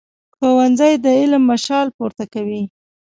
[0.37, 2.61] ښوونځی د علم مشال پورته کوي